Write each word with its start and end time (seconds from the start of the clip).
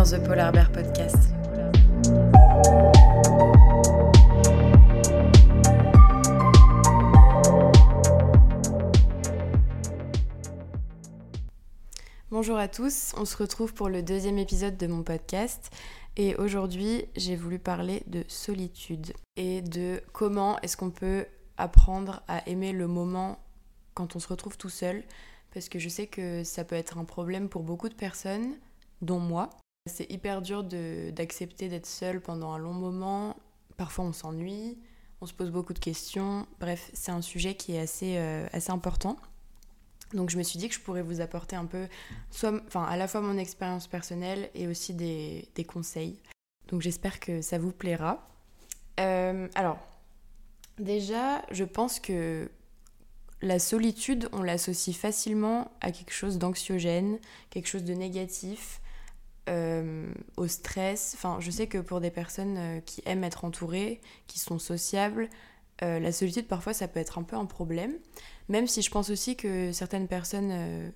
dans 0.00 0.06
The 0.06 0.24
Polar 0.24 0.50
Bear 0.50 0.72
Podcast. 0.72 1.28
Bonjour 12.30 12.56
à 12.56 12.68
tous, 12.68 13.12
on 13.18 13.26
se 13.26 13.36
retrouve 13.36 13.74
pour 13.74 13.90
le 13.90 14.02
deuxième 14.02 14.38
épisode 14.38 14.78
de 14.78 14.86
mon 14.86 15.02
podcast 15.02 15.70
et 16.16 16.34
aujourd'hui 16.36 17.04
j'ai 17.14 17.36
voulu 17.36 17.58
parler 17.58 18.02
de 18.06 18.24
solitude 18.26 19.12
et 19.36 19.60
de 19.60 20.02
comment 20.14 20.58
est-ce 20.60 20.78
qu'on 20.78 20.90
peut 20.90 21.26
apprendre 21.58 22.22
à 22.26 22.48
aimer 22.48 22.72
le 22.72 22.86
moment 22.86 23.38
quand 23.92 24.16
on 24.16 24.18
se 24.18 24.28
retrouve 24.28 24.56
tout 24.56 24.70
seul 24.70 25.04
parce 25.52 25.68
que 25.68 25.78
je 25.78 25.90
sais 25.90 26.06
que 26.06 26.42
ça 26.42 26.64
peut 26.64 26.76
être 26.76 26.96
un 26.96 27.04
problème 27.04 27.50
pour 27.50 27.64
beaucoup 27.64 27.90
de 27.90 27.94
personnes, 27.94 28.54
dont 29.02 29.20
moi. 29.20 29.50
C'est 29.90 30.10
hyper 30.10 30.42
dur 30.42 30.64
d'accepter 30.64 31.68
d'être 31.68 31.86
seul 31.86 32.20
pendant 32.20 32.52
un 32.52 32.58
long 32.58 32.72
moment. 32.72 33.36
Parfois 33.76 34.04
on 34.04 34.12
s'ennuie, 34.12 34.78
on 35.20 35.26
se 35.26 35.34
pose 35.34 35.50
beaucoup 35.50 35.74
de 35.74 35.78
questions. 35.78 36.46
Bref, 36.60 36.90
c'est 36.92 37.12
un 37.12 37.22
sujet 37.22 37.54
qui 37.54 37.74
est 37.74 37.80
assez, 37.80 38.16
euh, 38.16 38.46
assez 38.52 38.70
important. 38.70 39.16
Donc 40.14 40.30
je 40.30 40.38
me 40.38 40.42
suis 40.42 40.58
dit 40.58 40.68
que 40.68 40.74
je 40.74 40.80
pourrais 40.80 41.02
vous 41.02 41.20
apporter 41.20 41.56
un 41.56 41.66
peu, 41.66 41.86
soit, 42.30 42.52
enfin, 42.66 42.84
à 42.84 42.96
la 42.96 43.06
fois 43.06 43.20
mon 43.20 43.38
expérience 43.38 43.86
personnelle 43.86 44.50
et 44.54 44.66
aussi 44.66 44.94
des, 44.94 45.48
des 45.54 45.64
conseils. 45.64 46.18
Donc 46.68 46.82
j'espère 46.82 47.20
que 47.20 47.42
ça 47.42 47.58
vous 47.58 47.72
plaira. 47.72 48.28
Euh, 48.98 49.48
alors, 49.54 49.78
déjà, 50.78 51.42
je 51.50 51.64
pense 51.64 52.00
que 52.00 52.50
la 53.42 53.58
solitude, 53.58 54.28
on 54.32 54.42
l'associe 54.42 54.94
facilement 54.96 55.70
à 55.80 55.92
quelque 55.92 56.12
chose 56.12 56.38
d'anxiogène, 56.38 57.18
quelque 57.48 57.68
chose 57.68 57.84
de 57.84 57.94
négatif, 57.94 58.80
euh, 59.50 60.12
au 60.36 60.46
stress. 60.46 61.14
Enfin, 61.16 61.38
je 61.40 61.50
sais 61.50 61.66
que 61.66 61.78
pour 61.78 62.00
des 62.00 62.10
personnes 62.10 62.56
euh, 62.56 62.80
qui 62.80 63.02
aiment 63.04 63.24
être 63.24 63.44
entourées, 63.44 64.00
qui 64.26 64.38
sont 64.38 64.58
sociables, 64.58 65.28
euh, 65.82 65.98
la 65.98 66.12
solitude, 66.12 66.46
parfois, 66.46 66.72
ça 66.72 66.88
peut 66.88 67.00
être 67.00 67.18
un 67.18 67.24
peu 67.24 67.36
un 67.36 67.46
problème. 67.46 67.94
Même 68.48 68.66
si 68.66 68.80
je 68.82 68.90
pense 68.90 69.10
aussi 69.10 69.36
que 69.36 69.72
certaines 69.72 70.08
personnes 70.08 70.92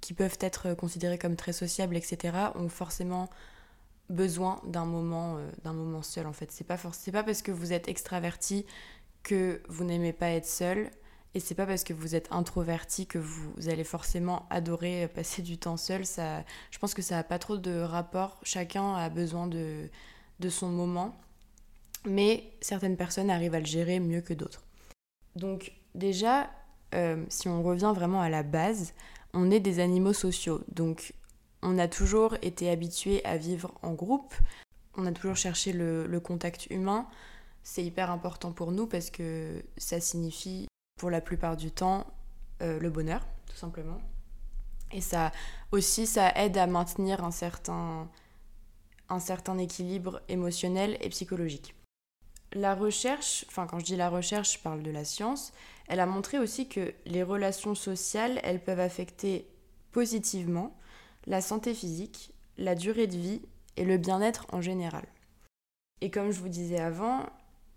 qui 0.00 0.14
peuvent 0.14 0.38
être 0.40 0.74
considérées 0.74 1.18
comme 1.18 1.36
très 1.36 1.52
sociables, 1.52 1.96
etc., 1.96 2.36
ont 2.54 2.68
forcément 2.68 3.28
besoin 4.08 4.60
d'un 4.64 4.86
moment, 4.86 5.38
d'un 5.62 5.74
moment 5.74 6.02
seul, 6.02 6.26
en 6.26 6.32
fait. 6.32 6.50
C'est 6.50 6.64
pas, 6.64 6.78
pas 6.78 7.22
parce 7.22 7.42
que 7.42 7.52
vous 7.52 7.72
êtes 7.72 7.88
extraverti 7.88 8.64
que 9.22 9.62
vous 9.68 9.84
n'aimez 9.84 10.12
pas 10.14 10.30
être 10.30 10.46
seul 10.46 10.90
et 11.34 11.40
c'est 11.40 11.54
pas 11.54 11.66
parce 11.66 11.84
que 11.84 11.92
vous 11.92 12.14
êtes 12.14 12.28
introverti 12.32 13.06
que 13.06 13.18
vous 13.18 13.68
allez 13.68 13.84
forcément 13.84 14.46
adorer 14.50 15.08
passer 15.08 15.42
du 15.42 15.58
temps 15.58 15.76
seul. 15.76 16.06
Ça, 16.06 16.42
je 16.70 16.78
pense 16.78 16.94
que 16.94 17.02
ça 17.02 17.16
n'a 17.16 17.24
pas 17.24 17.38
trop 17.38 17.58
de 17.58 17.80
rapport. 17.80 18.40
Chacun 18.42 18.94
a 18.94 19.08
besoin 19.10 19.46
de, 19.46 19.90
de 20.40 20.48
son 20.48 20.68
moment. 20.68 21.20
Mais 22.06 22.52
certaines 22.60 22.96
personnes 22.96 23.28
arrivent 23.28 23.54
à 23.54 23.60
le 23.60 23.66
gérer 23.66 24.00
mieux 24.00 24.22
que 24.22 24.32
d'autres. 24.32 24.64
Donc 25.36 25.72
déjà, 25.94 26.50
euh, 26.94 27.24
si 27.28 27.48
on 27.48 27.62
revient 27.62 27.92
vraiment 27.94 28.22
à 28.22 28.30
la 28.30 28.42
base, 28.42 28.94
on 29.34 29.50
est 29.50 29.60
des 29.60 29.80
animaux 29.80 30.14
sociaux. 30.14 30.62
Donc 30.72 31.12
on 31.60 31.78
a 31.78 31.88
toujours 31.88 32.36
été 32.40 32.70
habitués 32.70 33.22
à 33.26 33.36
vivre 33.36 33.74
en 33.82 33.92
groupe. 33.92 34.34
On 34.96 35.04
a 35.04 35.12
toujours 35.12 35.36
cherché 35.36 35.72
le 35.72 36.20
contact 36.20 36.66
humain. 36.70 37.06
C'est 37.62 37.84
hyper 37.84 38.10
important 38.10 38.52
pour 38.52 38.72
nous 38.72 38.86
parce 38.86 39.10
que 39.10 39.62
ça 39.76 40.00
signifie 40.00 40.67
pour 40.98 41.10
la 41.10 41.20
plupart 41.20 41.56
du 41.56 41.70
temps 41.70 42.06
euh, 42.60 42.78
le 42.78 42.90
bonheur, 42.90 43.26
tout 43.46 43.56
simplement. 43.56 43.98
Et 44.92 45.00
ça 45.00 45.32
aussi, 45.72 46.06
ça 46.06 46.32
aide 46.34 46.58
à 46.58 46.66
maintenir 46.66 47.24
un 47.24 47.30
certain, 47.30 48.08
un 49.08 49.20
certain 49.20 49.58
équilibre 49.58 50.20
émotionnel 50.28 50.98
et 51.00 51.08
psychologique. 51.08 51.74
La 52.52 52.74
recherche, 52.74 53.44
enfin 53.48 53.66
quand 53.66 53.78
je 53.78 53.84
dis 53.84 53.96
la 53.96 54.08
recherche, 54.08 54.54
je 54.54 54.58
parle 54.58 54.82
de 54.82 54.90
la 54.90 55.04
science, 55.04 55.52
elle 55.86 56.00
a 56.00 56.06
montré 56.06 56.38
aussi 56.38 56.68
que 56.68 56.94
les 57.04 57.22
relations 57.22 57.74
sociales, 57.74 58.40
elles 58.42 58.62
peuvent 58.62 58.80
affecter 58.80 59.46
positivement 59.92 60.74
la 61.26 61.40
santé 61.42 61.74
physique, 61.74 62.32
la 62.56 62.74
durée 62.74 63.06
de 63.06 63.16
vie 63.16 63.42
et 63.76 63.84
le 63.84 63.98
bien-être 63.98 64.46
en 64.52 64.62
général. 64.62 65.04
Et 66.00 66.10
comme 66.10 66.30
je 66.30 66.40
vous 66.40 66.48
disais 66.48 66.80
avant, 66.80 67.26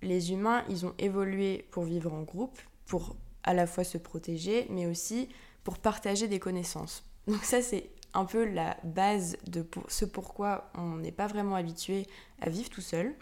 les 0.01 0.31
humains, 0.31 0.63
ils 0.69 0.85
ont 0.85 0.94
évolué 0.97 1.67
pour 1.72 1.84
vivre 1.84 2.13
en 2.13 2.22
groupe, 2.22 2.59
pour 2.91 3.16
à 3.44 3.53
la 3.53 3.68
fois 3.68 3.85
se 3.85 3.97
protéger, 3.97 4.68
mais 4.69 4.85
aussi 4.85 5.29
pour 5.63 5.78
partager 5.78 6.28
des 6.28 6.40
connaissances. 6.40 7.06
Donc 7.25 7.46
ça, 7.46 7.62
c'est 7.62 7.90
un 8.13 8.25
peu 8.25 8.44
la 8.44 8.75
base 8.84 9.38
de 9.47 9.66
ce 9.88 10.03
pourquoi 10.03 10.69
on 10.75 10.97
n'est 10.97 11.13
pas 11.13 11.28
vraiment 11.28 11.56
habitué 11.56 12.06
à 12.41 12.50
vivre 12.50 12.69
tout 12.69 12.81
seul. 12.81 13.16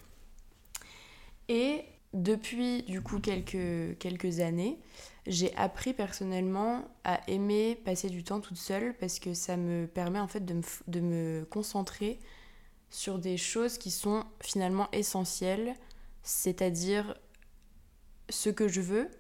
Et 1.50 1.84
depuis 2.16 2.82
du 2.82 3.04
coup 3.04 3.20
quelques, 3.20 3.96
quelques 4.00 4.40
années, 4.40 4.80
j'ai 5.28 5.56
appris 5.56 5.94
personnellement 5.94 6.88
à 7.04 7.20
aimer 7.30 7.80
passer 7.86 8.10
du 8.10 8.24
temps 8.24 8.40
toute 8.40 8.58
seule 8.58 8.96
parce 8.98 9.20
que 9.20 9.36
ça 9.36 9.56
me 9.56 9.86
permet 9.86 10.20
en 10.20 10.28
fait 10.28 10.44
de 10.44 10.62
de 10.88 11.00
me 11.00 11.46
concentrer 11.46 12.20
sur 12.90 13.20
des 13.20 13.38
choses 13.38 13.78
qui 13.78 13.92
sont 13.92 14.24
finalement 14.42 14.90
essentielles, 14.94 15.76
c'est-à-dire 16.24 17.16
ce 18.30 18.50
que 18.50 18.68
je 18.68 18.82
veux, 18.82 19.12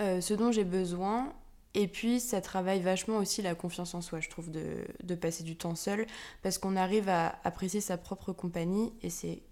euh, 0.00 0.20
ce 0.20 0.34
dont 0.34 0.52
j'ai 0.52 0.64
besoin. 0.64 1.32
Et 1.78 1.88
puis, 1.88 2.20
ça 2.20 2.40
travaille 2.40 2.80
vachement 2.80 3.18
aussi 3.18 3.42
la 3.42 3.54
confiance 3.54 3.94
en 3.94 4.00
soi, 4.00 4.20
je 4.20 4.30
trouve, 4.30 4.50
de, 4.50 4.86
de 5.02 5.14
passer 5.14 5.44
du 5.44 5.56
temps 5.56 5.74
seul, 5.74 6.06
parce 6.42 6.56
qu'on 6.56 6.74
arrive 6.74 7.10
à 7.10 7.38
apprécier 7.44 7.82
sa 7.82 7.98
propre 7.98 8.32
compagnie, 8.32 8.94
et 9.02 9.10
c'est 9.10 9.42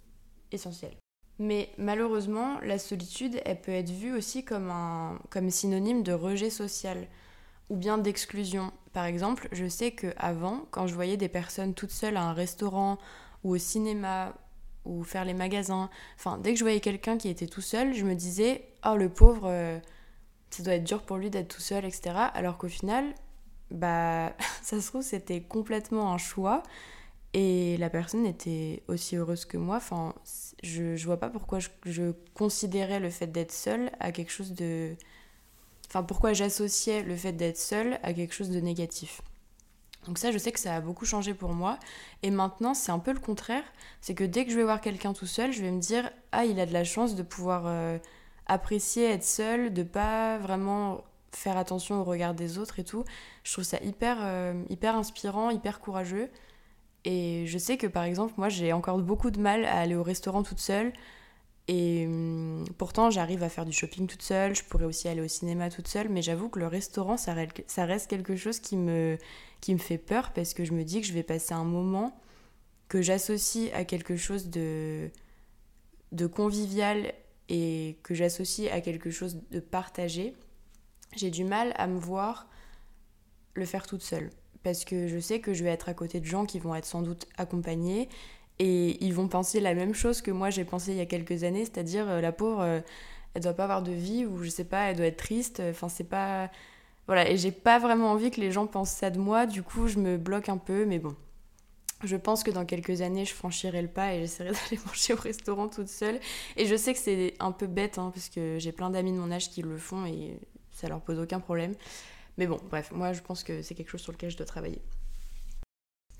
essentiel. 0.50 0.94
Mais 1.38 1.68
malheureusement, 1.76 2.60
la 2.62 2.78
solitude, 2.78 3.42
elle 3.44 3.60
peut 3.60 3.72
être 3.72 3.90
vue 3.90 4.16
aussi 4.16 4.42
comme, 4.42 4.70
un, 4.70 5.18
comme 5.28 5.50
synonyme 5.50 6.02
de 6.02 6.12
rejet 6.12 6.48
social, 6.48 7.08
ou 7.68 7.76
bien 7.76 7.98
d'exclusion. 7.98 8.72
Par 8.94 9.04
exemple, 9.04 9.48
je 9.52 9.68
sais 9.68 9.90
qu'avant, 9.90 10.64
quand 10.70 10.86
je 10.86 10.94
voyais 10.94 11.18
des 11.18 11.28
personnes 11.28 11.74
toutes 11.74 11.90
seules 11.90 12.16
à 12.16 12.22
un 12.22 12.32
restaurant, 12.32 12.96
ou 13.42 13.54
au 13.54 13.58
cinéma, 13.58 14.34
ou 14.86 15.02
faire 15.02 15.26
les 15.26 15.34
magasins, 15.34 15.90
enfin, 16.16 16.38
dès 16.38 16.54
que 16.54 16.58
je 16.58 16.64
voyais 16.64 16.80
quelqu'un 16.80 17.18
qui 17.18 17.28
était 17.28 17.48
tout 17.48 17.60
seul, 17.60 17.92
je 17.92 18.06
me 18.06 18.14
disais, 18.14 18.66
oh 18.86 18.96
le 18.96 19.10
pauvre... 19.10 19.82
Ça 20.54 20.62
doit 20.62 20.74
être 20.74 20.84
dur 20.84 21.02
pour 21.02 21.16
lui 21.16 21.30
d'être 21.30 21.52
tout 21.52 21.60
seul, 21.60 21.84
etc. 21.84 22.14
Alors 22.32 22.58
qu'au 22.58 22.68
final, 22.68 23.12
bah, 23.72 24.36
ça 24.62 24.80
se 24.80 24.86
trouve, 24.86 25.02
c'était 25.02 25.40
complètement 25.40 26.12
un 26.12 26.18
choix. 26.18 26.62
Et 27.32 27.76
la 27.78 27.90
personne 27.90 28.24
était 28.24 28.84
aussi 28.86 29.16
heureuse 29.16 29.46
que 29.46 29.56
moi. 29.56 29.78
Enfin, 29.78 30.14
je, 30.62 30.94
je 30.94 31.06
vois 31.06 31.16
pas 31.18 31.28
pourquoi 31.28 31.58
je, 31.58 31.70
je 31.86 32.12
considérais 32.34 33.00
le 33.00 33.10
fait 33.10 33.26
d'être 33.26 33.50
seule 33.50 33.90
à 33.98 34.12
quelque 34.12 34.30
chose 34.30 34.52
de. 34.52 34.94
Enfin, 35.88 36.04
pourquoi 36.04 36.34
j'associais 36.34 37.02
le 37.02 37.16
fait 37.16 37.32
d'être 37.32 37.58
seule 37.58 37.98
à 38.04 38.14
quelque 38.14 38.32
chose 38.32 38.50
de 38.50 38.60
négatif. 38.60 39.22
Donc 40.06 40.18
ça, 40.18 40.30
je 40.30 40.38
sais 40.38 40.52
que 40.52 40.60
ça 40.60 40.76
a 40.76 40.80
beaucoup 40.80 41.04
changé 41.04 41.34
pour 41.34 41.52
moi. 41.52 41.80
Et 42.22 42.30
maintenant, 42.30 42.74
c'est 42.74 42.92
un 42.92 43.00
peu 43.00 43.12
le 43.12 43.18
contraire. 43.18 43.64
C'est 44.00 44.14
que 44.14 44.22
dès 44.22 44.44
que 44.44 44.52
je 44.52 44.56
vais 44.56 44.62
voir 44.62 44.80
quelqu'un 44.80 45.14
tout 45.14 45.26
seul, 45.26 45.52
je 45.52 45.62
vais 45.62 45.72
me 45.72 45.80
dire, 45.80 46.12
ah, 46.30 46.44
il 46.44 46.60
a 46.60 46.66
de 46.66 46.72
la 46.72 46.84
chance 46.84 47.16
de 47.16 47.24
pouvoir 47.24 47.64
euh, 47.66 47.98
apprécier 48.46 49.10
être 49.10 49.24
seule, 49.24 49.72
de 49.72 49.82
pas 49.82 50.38
vraiment 50.38 51.02
faire 51.32 51.56
attention 51.56 52.00
au 52.00 52.04
regard 52.04 52.34
des 52.34 52.58
autres 52.58 52.78
et 52.78 52.84
tout. 52.84 53.04
Je 53.42 53.52
trouve 53.52 53.64
ça 53.64 53.78
hyper, 53.82 54.18
euh, 54.20 54.62
hyper 54.68 54.96
inspirant, 54.96 55.50
hyper 55.50 55.80
courageux. 55.80 56.30
Et 57.04 57.44
je 57.46 57.58
sais 57.58 57.76
que 57.76 57.86
par 57.86 58.04
exemple, 58.04 58.34
moi 58.36 58.48
j'ai 58.48 58.72
encore 58.72 58.98
beaucoup 58.98 59.30
de 59.30 59.40
mal 59.40 59.64
à 59.64 59.78
aller 59.78 59.94
au 59.94 60.02
restaurant 60.02 60.42
toute 60.42 60.60
seule. 60.60 60.92
Et 61.66 62.06
hum, 62.06 62.64
pourtant, 62.78 63.10
j'arrive 63.10 63.42
à 63.42 63.48
faire 63.48 63.64
du 63.64 63.72
shopping 63.72 64.06
toute 64.06 64.22
seule. 64.22 64.54
Je 64.54 64.64
pourrais 64.64 64.84
aussi 64.84 65.08
aller 65.08 65.22
au 65.22 65.28
cinéma 65.28 65.70
toute 65.70 65.88
seule. 65.88 66.08
Mais 66.08 66.22
j'avoue 66.22 66.48
que 66.48 66.58
le 66.58 66.66
restaurant, 66.66 67.16
ça 67.16 67.34
reste 67.34 68.06
quelque 68.08 68.36
chose 68.36 68.60
qui 68.60 68.76
me, 68.76 69.18
qui 69.60 69.72
me 69.74 69.78
fait 69.78 69.98
peur 69.98 70.32
parce 70.32 70.54
que 70.54 70.64
je 70.64 70.72
me 70.72 70.84
dis 70.84 71.00
que 71.00 71.06
je 71.06 71.12
vais 71.12 71.22
passer 71.22 71.54
un 71.54 71.64
moment 71.64 72.18
que 72.88 73.02
j'associe 73.02 73.70
à 73.74 73.84
quelque 73.84 74.16
chose 74.16 74.50
de, 74.50 75.10
de 76.12 76.26
convivial 76.26 77.12
et 77.48 77.98
que 78.02 78.14
j'associe 78.14 78.72
à 78.72 78.80
quelque 78.80 79.10
chose 79.10 79.40
de 79.50 79.60
partagé, 79.60 80.34
j'ai 81.16 81.30
du 81.30 81.44
mal 81.44 81.72
à 81.76 81.86
me 81.86 81.98
voir 81.98 82.48
le 83.54 83.64
faire 83.64 83.86
toute 83.86 84.02
seule. 84.02 84.30
Parce 84.62 84.84
que 84.84 85.08
je 85.08 85.18
sais 85.18 85.40
que 85.40 85.52
je 85.52 85.62
vais 85.62 85.70
être 85.70 85.88
à 85.88 85.94
côté 85.94 86.20
de 86.20 86.24
gens 86.24 86.46
qui 86.46 86.58
vont 86.58 86.74
être 86.74 86.86
sans 86.86 87.02
doute 87.02 87.26
accompagnés 87.36 88.08
et 88.58 89.04
ils 89.04 89.12
vont 89.12 89.28
penser 89.28 89.60
la 89.60 89.74
même 89.74 89.94
chose 89.94 90.22
que 90.22 90.30
moi 90.30 90.50
j'ai 90.50 90.64
pensé 90.64 90.92
il 90.92 90.98
y 90.98 91.00
a 91.00 91.06
quelques 91.06 91.44
années, 91.44 91.64
c'est-à-dire 91.64 92.08
euh, 92.08 92.20
la 92.20 92.32
pauvre, 92.32 92.60
euh, 92.62 92.80
elle 93.34 93.42
doit 93.42 93.52
pas 93.52 93.64
avoir 93.64 93.82
de 93.82 93.92
vie 93.92 94.24
ou 94.24 94.42
je 94.42 94.48
sais 94.48 94.64
pas, 94.64 94.90
elle 94.90 94.96
doit 94.96 95.06
être 95.06 95.16
triste. 95.16 95.60
Enfin, 95.70 95.88
c'est 95.88 96.04
pas. 96.04 96.50
Voilà, 97.06 97.28
et 97.28 97.36
j'ai 97.36 97.52
pas 97.52 97.78
vraiment 97.78 98.12
envie 98.12 98.30
que 98.30 98.40
les 98.40 98.50
gens 98.52 98.66
pensent 98.66 98.90
ça 98.92 99.10
de 99.10 99.18
moi, 99.18 99.46
du 99.46 99.62
coup 99.62 99.88
je 99.88 99.98
me 99.98 100.16
bloque 100.16 100.48
un 100.48 100.56
peu, 100.56 100.86
mais 100.86 100.98
bon, 100.98 101.14
je 102.06 102.16
pense 102.16 102.42
que 102.42 102.50
dans 102.50 102.64
quelques 102.64 103.00
années, 103.00 103.24
je 103.24 103.34
franchirai 103.34 103.82
le 103.82 103.88
pas 103.88 104.14
et 104.14 104.20
j'essaierai 104.20 104.50
d'aller 104.70 104.80
manger 104.86 105.14
au 105.14 105.16
restaurant 105.16 105.68
toute 105.68 105.88
seule. 105.88 106.20
Et 106.56 106.66
je 106.66 106.76
sais 106.76 106.92
que 106.92 107.00
c'est 107.00 107.34
un 107.40 107.52
peu 107.52 107.66
bête, 107.66 107.98
hein, 107.98 108.10
parce 108.14 108.28
que 108.28 108.58
j'ai 108.58 108.72
plein 108.72 108.90
d'amis 108.90 109.12
de 109.12 109.18
mon 109.18 109.30
âge 109.30 109.50
qui 109.50 109.62
le 109.62 109.76
font 109.76 110.06
et 110.06 110.38
ça 110.70 110.88
leur 110.88 111.00
pose 111.00 111.18
aucun 111.18 111.40
problème. 111.40 111.74
Mais 112.36 112.46
bon, 112.46 112.58
bref, 112.70 112.90
moi 112.92 113.12
je 113.12 113.20
pense 113.20 113.44
que 113.44 113.62
c'est 113.62 113.74
quelque 113.74 113.90
chose 113.90 114.00
sur 114.00 114.12
lequel 114.12 114.30
je 114.30 114.36
dois 114.36 114.46
travailler. 114.46 114.82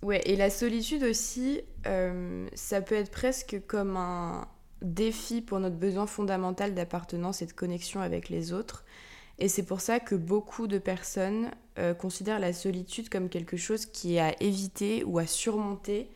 Ouais, 0.03 0.21
et 0.27 0.37
la 0.37 0.51
solitude 0.51 1.03
aussi, 1.03 1.63
euh, 1.87 2.47
ça 2.55 2.83
peut 2.83 2.95
être 2.95 3.11
presque 3.11 3.63
comme 3.67 3.97
un 3.97 4.47
défi 4.83 5.41
pour 5.41 5.61
notre 5.61 5.77
besoin 5.77 6.07
fondamental 6.07 6.75
d'appartenance 6.75 7.41
et 7.43 7.47
de 7.47 7.53
connexion 7.53 8.01
avec 8.01 8.29
les 8.29 8.53
autres. 8.53 8.85
Et 9.39 9.49
c'est 9.49 9.65
pour 9.65 9.81
ça 9.81 10.01
que 10.01 10.15
beaucoup 10.15 10.67
de 10.67 10.79
personnes 10.79 11.51
euh, 11.79 11.95
considèrent 11.95 12.39
la 12.39 12.53
solitude 12.53 13.09
comme 13.09 13.29
quelque 13.29 13.57
chose 13.57 13.87
qui 13.87 14.17
est 14.17 14.21
à 14.21 14.35
éviter 14.41 15.05
ou 15.05 15.19
à 15.19 15.27
surmonter, 15.27 16.11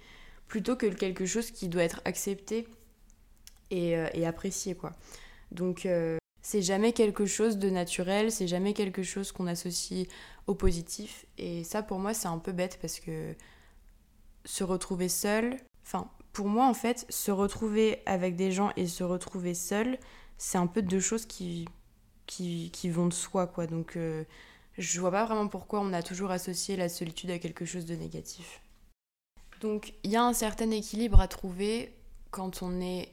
plutôt 0.46 0.76
que 0.76 0.86
quelque 0.86 1.26
chose 1.26 1.50
qui 1.50 1.68
doit 1.68 1.82
être 1.82 2.00
accepté 2.04 2.66
et, 3.70 3.96
euh, 3.96 4.26
apprécié. 4.26 4.74
Quoi. 4.74 4.92
Donc 5.52 5.88
c'est 6.42 6.62
jamais 6.62 6.92
quelque 6.92 7.26
chose 7.26 7.58
de 7.58 7.70
naturel, 7.70 8.30
c'est 8.30 8.48
jamais 8.48 8.72
quelque 8.74 9.02
chose 9.02 9.32
qu'on 9.32 9.46
associe 9.46 10.06
au 10.46 10.54
positif. 10.54 11.26
Et 11.36 11.64
ça 11.64 11.82
pour 11.82 11.98
moi 11.98 12.14
c'est 12.14 12.28
un 12.28 12.38
peu 12.38 12.52
bête 12.52 12.78
parce 12.80 13.00
que 13.00 13.34
se 14.44 14.64
retrouver 14.64 15.08
seul, 15.08 15.56
enfin, 15.82 16.10
pour 16.32 16.48
moi, 16.48 16.66
en 16.66 16.74
fait, 16.74 17.04
se 17.08 17.30
retrouver 17.30 18.00
avec 18.06 18.36
des 18.36 18.52
gens 18.52 18.70
et 18.76 18.86
se 18.86 19.02
retrouver 19.02 19.54
seul, 19.54 19.98
c'est 20.36 20.58
un 20.58 20.68
peu 20.68 20.82
deux 20.82 21.00
choses 21.00 21.26
qui, 21.26 21.66
vont 22.84 23.08
de 23.08 23.12
soi, 23.12 23.48
quoi. 23.48 23.66
Donc, 23.66 23.96
euh, 23.96 24.22
je 24.78 25.00
vois 25.00 25.10
pas 25.10 25.24
vraiment 25.24 25.48
pourquoi 25.48 25.80
on 25.80 25.92
a 25.92 26.02
toujours 26.02 26.30
associé 26.30 26.76
la 26.76 26.88
solitude 26.88 27.30
à 27.30 27.38
quelque 27.38 27.64
chose 27.64 27.84
de 27.84 27.94
négatif. 27.94 28.62
Donc, 29.60 29.94
il 30.04 30.10
y 30.10 30.16
a 30.16 30.22
un 30.22 30.32
certain 30.32 30.70
équilibre 30.70 31.20
à 31.20 31.28
trouver 31.28 31.92
quand 32.30 32.62
on 32.62 32.80
est 32.80 33.10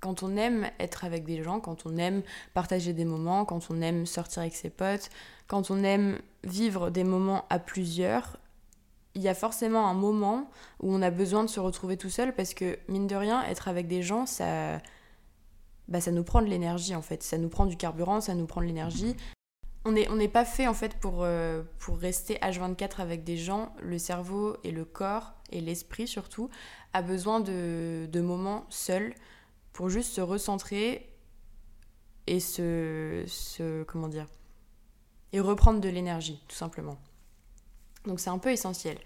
quand 0.00 0.24
on 0.24 0.36
aime 0.36 0.68
être 0.80 1.04
avec 1.04 1.24
des 1.24 1.44
gens, 1.44 1.60
quand 1.60 1.86
on 1.86 1.96
aime 1.96 2.22
partager 2.54 2.92
des 2.92 3.04
moments, 3.04 3.44
quand 3.44 3.68
on 3.70 3.80
aime 3.80 4.04
sortir 4.04 4.42
avec 4.42 4.56
ses 4.56 4.68
potes, 4.68 5.10
quand 5.46 5.70
on 5.70 5.84
aime 5.84 6.18
vivre 6.42 6.90
des 6.90 7.04
moments 7.04 7.44
à 7.50 7.60
plusieurs, 7.60 8.36
il 9.14 9.22
y 9.22 9.28
a 9.28 9.34
forcément 9.34 9.86
un 9.86 9.94
moment 9.94 10.50
où 10.80 10.92
on 10.92 11.02
a 11.02 11.10
besoin 11.10 11.44
de 11.44 11.48
se 11.48 11.60
retrouver 11.60 11.96
tout 11.96 12.10
seul 12.10 12.34
parce 12.34 12.52
que, 12.52 12.80
mine 12.88 13.06
de 13.06 13.14
rien, 13.14 13.44
être 13.44 13.68
avec 13.68 13.86
des 13.86 14.02
gens, 14.02 14.26
ça, 14.26 14.80
bah, 15.86 16.00
ça 16.00 16.10
nous 16.10 16.24
prend 16.24 16.42
de 16.42 16.48
l'énergie 16.48 16.96
en 16.96 17.02
fait. 17.02 17.22
Ça 17.22 17.38
nous 17.38 17.48
prend 17.48 17.66
du 17.66 17.76
carburant, 17.76 18.20
ça 18.20 18.34
nous 18.34 18.46
prend 18.46 18.60
de 18.60 18.66
l'énergie. 18.66 19.14
On 19.84 19.90
n'est 19.90 20.28
pas 20.28 20.44
fait 20.44 20.68
en 20.68 20.74
fait 20.74 20.94
pour, 20.98 21.24
euh, 21.24 21.62
rester 21.88 22.36
H24 22.36 23.00
avec 23.00 23.24
des 23.24 23.36
gens. 23.36 23.74
Le 23.82 23.98
cerveau 23.98 24.56
et 24.62 24.70
le 24.70 24.84
corps 24.84 25.34
et 25.50 25.60
l'esprit 25.60 26.06
surtout 26.06 26.50
a 26.92 27.02
besoin 27.02 27.40
de, 27.40 28.06
de 28.10 28.20
moments 28.20 28.64
seuls 28.70 29.14
pour 29.72 29.88
juste 29.88 30.12
se 30.12 30.20
recentrer 30.20 31.08
et 32.26 32.38
se, 32.38 33.24
se 33.26 33.82
comment 33.84 34.08
dire 34.08 34.28
et 35.32 35.40
reprendre 35.40 35.80
de 35.80 35.88
l'énergie 35.88 36.42
tout 36.48 36.56
simplement. 36.56 36.98
Donc 38.04 38.20
c'est 38.20 38.30
un 38.30 38.38
peu 38.38 38.50
essentiel. 38.50 38.98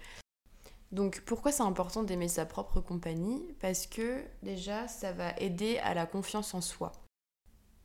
Donc 0.91 1.21
pourquoi 1.25 1.51
c'est 1.51 1.63
important 1.63 2.03
d'aimer 2.03 2.27
sa 2.27 2.45
propre 2.45 2.79
compagnie? 2.81 3.43
Parce 3.59 3.87
que 3.87 4.23
déjà 4.43 4.87
ça 4.87 5.11
va 5.11 5.35
aider 5.37 5.77
à 5.79 5.93
la 5.93 6.05
confiance 6.05 6.53
en 6.53 6.61
soi. 6.61 6.91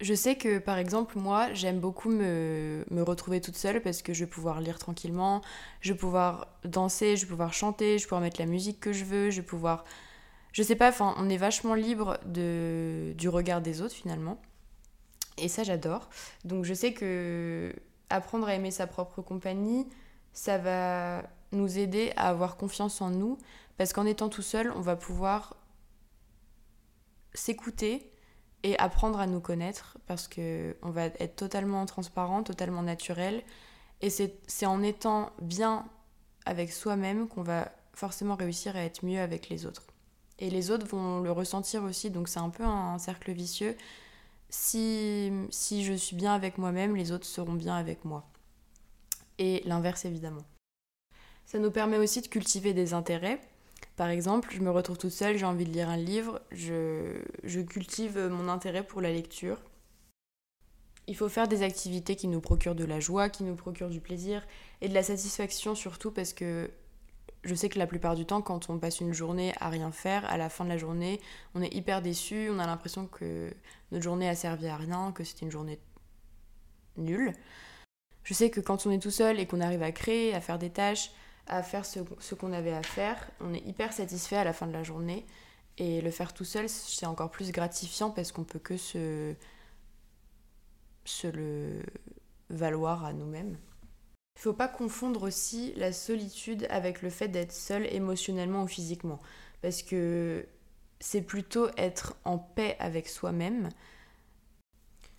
Je 0.03 0.15
sais 0.15 0.35
que 0.35 0.59
par 0.59 0.79
exemple 0.79 1.17
moi 1.17 1.53
j'aime 1.55 1.79
beaucoup 1.79 2.11
me, 2.11 2.85
retrouver 3.03 3.41
toute 3.41 3.55
seule 3.55 3.81
parce 3.81 4.03
que 4.03 4.13
je 4.13 4.25
vais 4.25 4.31
pouvoir 4.31 4.61
lire 4.61 4.81
tranquillement, 4.81 5.43
je 5.81 5.93
vais 5.93 5.99
pouvoir 5.99 6.49
danser, 6.65 7.17
je 7.17 7.25
vais 7.25 7.31
pouvoir 7.31 7.55
chanter, 7.55 7.99
je 7.99 8.03
vais 8.03 8.09
pouvoir 8.09 8.21
mettre 8.21 8.41
la 8.41 8.47
musique 8.47 8.81
que 8.81 8.93
je 8.93 9.05
veux, 9.05 9.31
je 9.31 9.41
vais 9.41 9.47
pouvoir... 9.47 9.85
Je 10.53 10.65
sais 10.65 10.75
pas, 10.75 10.89
enfin 10.89 11.15
on 11.19 11.29
est 11.29 11.37
vachement 11.37 11.75
libre 11.75 12.19
du 12.27 13.29
regard 13.29 13.61
des 13.61 13.81
autres 13.81 13.95
finalement. 13.95 14.43
Et 15.39 15.47
ça 15.47 15.63
j'adore. 15.63 16.09
Donc 16.45 16.65
je 16.65 16.75
sais 16.75 16.93
que 16.93 17.73
apprendre 18.11 18.49
à 18.49 18.57
aimer 18.57 18.73
sa 18.73 18.89
propre 18.89 19.23
compagnie, 19.23 19.87
ça 20.33 20.59
va 20.59 21.23
nous 21.53 21.79
aider 21.79 22.13
à 22.17 22.29
avoir 22.29 22.57
confiance 22.57 23.01
en 23.03 23.11
nous, 23.11 23.39
parce 23.77 23.93
qu'en 23.93 24.07
étant 24.07 24.29
tout 24.29 24.43
seul, 24.43 24.73
on 24.73 24.81
va 24.81 24.97
pouvoir 24.97 25.57
s'écouter 27.35 28.12
et 28.63 28.79
apprendre 28.79 29.19
à 29.19 29.27
nous 29.27 29.41
connaître, 29.41 29.99
parce 30.07 30.29
qu'on 30.29 30.91
va 30.91 31.07
être 31.07 31.37
totalement 31.37 31.85
transparent, 31.87 32.43
totalement 32.43 32.83
naturel, 32.83 33.43
et 34.01 34.11
c'est 34.11 34.67
en 34.67 34.83
étant 34.83 35.31
bien 35.41 35.85
avec 36.45 36.73
soi-même 36.73 37.29
qu'on 37.29 37.43
va 37.43 37.71
forcément 37.95 38.35
réussir 38.35 38.77
à 38.77 38.81
être 38.81 39.05
mieux 39.05 39.21
avec 39.21 39.49
les 39.49 39.67
autres. 39.67 39.87
Et 40.39 40.51
les 40.51 40.71
autres 40.71 40.87
vont 40.87 41.21
le 41.21 41.31
ressentir 41.31 41.85
aussi, 41.85 42.11
donc 42.11 42.29
c'est 42.29 42.41
un 42.41 42.51
peu 42.51 42.65
un 42.65 42.99
cercle 42.99 43.33
vicieux. 43.33 43.77
Si, 44.49 45.31
si 45.51 45.85
je 45.85 45.93
suis 45.93 46.17
bien 46.17 46.35
avec 46.35 46.59
moi-même, 46.59 46.97
les 46.97 47.13
autres 47.13 47.27
seront 47.27 47.53
bien 47.53 47.77
avec 47.77 48.05
moi 48.05 48.29
et 49.39 49.63
l'inverse 49.65 50.05
évidemment. 50.05 50.45
Ça 51.47 51.59
nous 51.59 51.71
permet 51.71 51.99
aussi 51.99 52.21
de 52.21 52.29
cultiver 52.29 52.73
des 52.73 52.95
intérêts. 52.95 53.41
Par 54.03 54.11
exemple, 54.11 54.49
je 54.53 54.61
me 54.61 54.71
retrouve 54.73 54.99
toute 54.99 55.13
seule, 55.13 55.39
j'ai 55.39 55.47
envie 55.47 55.65
de 55.65 55.71
lire 55.71 55.89
un 55.89 55.97
livre, 55.97 56.41
je, 56.51 57.61
cultive 57.63 58.19
mon 58.19 58.49
intérêt 58.49 58.85
pour 58.85 59.01
la 59.01 59.13
lecture. 59.13 59.59
Il 61.07 61.15
faut 61.15 61.29
faire 61.29 61.47
des 61.47 61.63
activités 61.63 62.17
qui 62.17 62.27
nous 62.27 62.41
procurent 62.41 62.75
de 62.75 62.85
la 62.85 62.99
joie, 62.99 63.29
qui 63.29 63.45
nous 63.45 63.55
procurent 63.55 63.91
du 63.91 64.01
plaisir 64.01 64.45
et 64.81 64.89
de 64.89 64.95
la 64.95 65.05
satisfaction 65.05 65.77
surtout 65.77 66.11
parce 66.11 66.33
que 66.33 66.69
je 67.45 67.55
sais 67.55 67.69
que 67.69 67.79
la 67.79 67.87
plupart 67.87 68.17
du 68.17 68.27
temps, 68.27 68.43
quand 68.43 68.71
on 68.71 68.81
passe 68.81 68.99
une 68.99 69.13
journée 69.13 69.53
à 69.61 69.69
rien 69.69 69.93
faire, 69.93 70.29
à 70.29 70.37
la 70.37 70.49
fin 70.49 70.65
de 70.65 70.71
la 70.71 70.79
journée, 70.79 71.21
on 71.55 71.63
est 71.63 71.73
hyper 71.73 72.03
déçu, 72.03 72.49
on 72.51 72.59
a 72.59 72.67
l'impression 72.67 73.07
que 73.07 73.55
notre 73.93 74.03
journée 74.03 74.29
a 74.29 74.35
servi 74.35 74.67
à 74.67 74.77
rien, 74.77 75.13
que 75.13 75.23
c'était 75.23 75.45
une 75.47 75.53
journée 75.53 75.79
nulle. 76.97 77.35
Je 78.25 78.35
sais 78.35 78.51
que 78.51 78.61
quand 78.61 78.85
on 78.85 78.91
est 78.91 78.99
tout 79.01 79.13
seul 79.13 79.39
et 79.39 79.47
qu'on 79.47 79.61
arrive 79.61 79.85
à 79.85 79.93
créer, 79.93 80.35
à 80.35 80.41
faire 80.41 80.59
des 80.59 80.71
tâches, 80.71 81.13
à 81.47 81.63
faire 81.63 81.85
ce, 81.85 82.35
qu'on 82.35 82.53
avait 82.53 82.73
à 82.73 82.83
faire, 82.83 83.31
on 83.41 83.53
est 83.53 83.67
hyper 83.67 83.93
satisfait 83.93 84.37
à 84.37 84.45
la 84.45 84.53
fin 84.53 84.67
de 84.67 84.73
la 84.73 84.83
journée. 84.83 85.27
Et 85.79 86.01
le 86.01 86.11
faire 86.11 86.35
tout 86.35 86.45
seul, 86.45 86.69
c'est 86.69 87.07
encore 87.07 87.31
plus 87.31 87.51
gratifiant 87.51 88.11
parce 88.11 88.31
qu'on 88.31 88.45
peut 88.45 88.59
que 88.59 88.77
se, 88.77 89.35
se 91.05 91.27
le 91.27 91.83
valoir 92.51 93.05
à 93.05 93.13
nous-mêmes. 93.13 93.57
Il 94.37 94.39
ne 94.39 94.43
faut 94.43 94.53
pas 94.53 94.69
confondre 94.69 95.23
aussi 95.23 95.73
la 95.77 95.93
solitude 95.93 96.67
avec 96.71 97.03
le 97.03 97.11
fait 97.11 97.29
d'être 97.29 97.53
seul 97.53 97.87
émotionnellement 97.93 98.65
ou 98.65 98.67
physiquement. 98.67 99.21
Parce 99.63 99.83
que 99.83 100.47
c'est 101.01 101.23
plutôt 101.23 101.69
être 101.77 102.17
en 102.25 102.39
paix 102.39 102.77
avec 102.79 103.09
soi-même. 103.09 103.69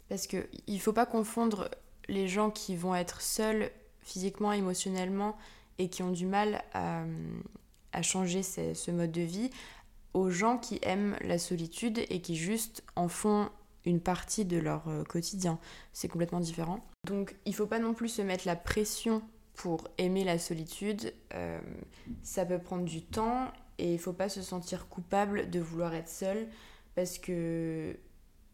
Parce 0.10 0.28
qu'il 0.28 0.48
ne 0.68 0.78
faut 0.78 0.94
pas 0.94 1.06
confondre 1.06 1.70
les 2.08 2.28
gens 2.28 2.52
qui 2.52 2.76
vont 2.76 2.96
être 2.96 3.22
seuls 3.22 3.72
physiquement, 4.02 4.52
émotionnellement 4.52 5.38
et 5.78 5.90
qui 5.90 6.04
ont 6.04 6.12
du 6.12 6.26
mal 6.26 6.64
à, 6.74 7.04
changer 8.02 8.44
ce, 8.44 8.92
mode 8.92 9.12
de 9.12 9.22
vie, 9.22 9.50
aux 10.14 10.30
gens 10.30 10.58
qui 10.58 10.80
aiment 10.82 11.18
la 11.22 11.38
solitude 11.38 12.00
et 12.10 12.22
qui 12.22 12.36
juste 12.36 12.84
en 12.96 13.08
font 13.08 13.50
une 13.86 14.00
partie 14.00 14.46
de 14.46 14.58
leur 14.58 14.88
euh, 14.88 15.04
quotidien. 15.04 15.60
C'est 15.92 16.08
complètement 16.08 16.40
différent. 16.40 16.80
Donc 17.06 17.36
il 17.46 17.50
ne 17.50 17.56
faut 17.56 17.66
pas 17.66 17.80
non 17.80 17.94
plus 17.94 18.08
se 18.08 18.22
mettre 18.22 18.48
la 18.48 18.56
pression 18.56 19.22
pour 19.56 19.88
aimer 19.98 20.24
la 20.24 20.40
solitude. 20.40 21.14
Euh, 21.34 21.60
ça 22.22 22.46
peut 22.46 22.60
prendre 22.60 22.86
du 22.86 23.02
temps 23.02 23.52
et 23.78 23.90
il 23.90 23.94
ne 23.94 23.98
faut 23.98 24.14
pas 24.14 24.30
se 24.30 24.42
sentir 24.42 24.88
coupable 24.88 25.50
de 25.50 25.60
vouloir 25.60 25.94
être 25.94 26.10
seul 26.10 26.48
parce 26.96 27.18
que 27.18 27.98